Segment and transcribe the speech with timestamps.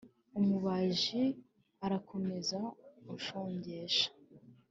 [0.39, 1.23] Umubaji
[1.85, 2.59] arakomeza
[3.15, 4.07] ushongesha,